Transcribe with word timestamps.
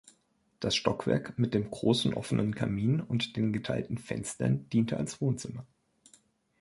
Das 0.59 0.75
Stockwerk 0.75 1.37
mit 1.37 1.53
dem 1.53 1.69
großen 1.69 2.15
offenen 2.15 2.55
Kamin 2.55 3.01
und 3.01 3.35
den 3.37 3.53
geteilten 3.53 3.99
Fenstern 3.99 4.67
diente 4.69 4.97
als 4.97 5.21
Wohnzimmer. 5.21 5.63